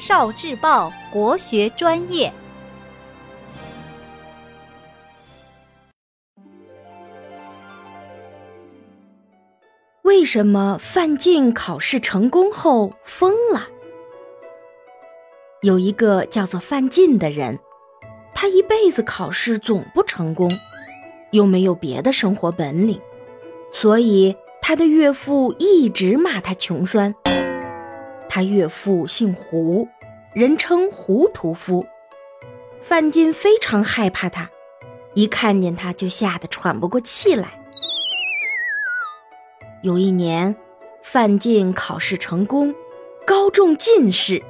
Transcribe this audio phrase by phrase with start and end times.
[0.00, 2.32] 少智报国学专业。
[10.00, 13.68] 为什么范进考试成功后疯了？
[15.60, 17.58] 有一个叫做范进的人，
[18.34, 20.50] 他一辈子考试总不成功，
[21.30, 22.98] 又没有别的生活本领，
[23.70, 27.14] 所以他的岳父一直骂他穷酸。
[28.32, 29.88] 他岳父姓胡，
[30.32, 31.84] 人称胡屠夫。
[32.80, 34.48] 范进非常害怕他，
[35.14, 37.60] 一看见他就吓得喘不过气来。
[39.82, 40.54] 有一年，
[41.02, 42.72] 范进考试成功，
[43.26, 44.40] 高中进士。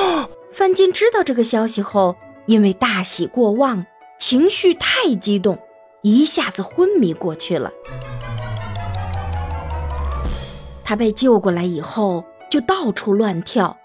[0.52, 3.86] 范进知道这个消息后，因为大喜过望，
[4.18, 5.58] 情绪太激动，
[6.02, 7.72] 一下子昏迷过去了。
[10.84, 12.22] 他被救过来以后。
[12.50, 13.78] 就到处乱跳，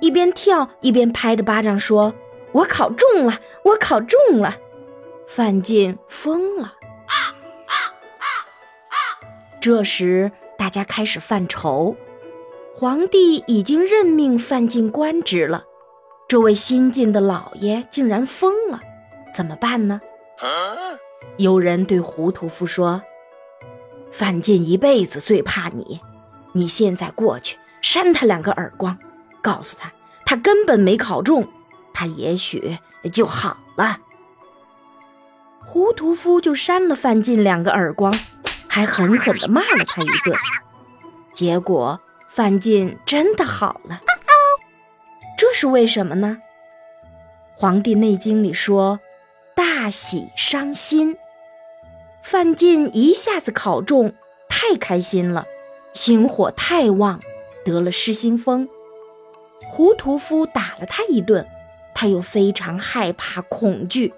[0.00, 2.14] 一边跳一边拍着巴掌说
[2.52, 4.56] ：“我考中了，我考中了！”
[5.28, 6.74] 范进疯了。
[9.60, 11.96] 这时大家开始犯愁，
[12.74, 15.64] 皇帝已经任命范进官职了，
[16.26, 18.80] 这位新晋的老爷竟然疯了，
[19.34, 20.00] 怎么办呢？
[21.36, 23.02] 有人对胡屠夫说
[24.10, 26.00] ：“范进一辈子最怕你，
[26.52, 28.96] 你现在过去。”扇他两个耳光，
[29.42, 29.92] 告诉他
[30.24, 31.46] 他根本没考中，
[31.92, 32.78] 他也许
[33.12, 33.98] 就好了。
[35.60, 38.14] 胡屠夫就扇了范进两个耳光，
[38.68, 40.36] 还狠狠地骂了他一顿。
[41.34, 44.00] 结果范进真的好了。
[45.36, 46.38] 这是为什么呢？
[47.60, 49.00] 《黄帝内经》里说
[49.56, 51.16] ：“大喜伤心。”
[52.22, 54.14] 范进一下子考中，
[54.48, 55.46] 太开心了，
[55.92, 57.20] 心火太旺。
[57.64, 58.68] 得了失心疯，
[59.70, 61.46] 胡屠夫打了他一顿，
[61.94, 64.12] 他又非常害怕恐惧，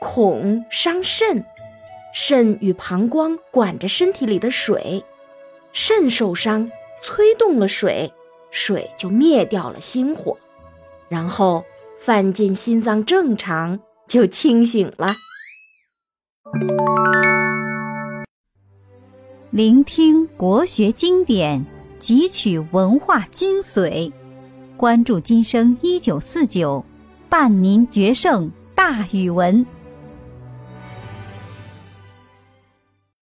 [0.00, 1.44] 恐伤肾，
[2.12, 5.04] 肾与膀胱管着身体里的水，
[5.72, 6.70] 肾受伤，
[7.02, 8.12] 催动了水，
[8.50, 10.38] 水就灭掉了心火，
[11.08, 11.64] 然后
[11.98, 15.08] 范进心脏正常，就清醒了。
[19.50, 21.77] 聆听国学经典。
[22.00, 24.12] 汲取文化精髓，
[24.76, 26.84] 关注今生一九四九，
[27.28, 29.64] 伴您决胜大语文。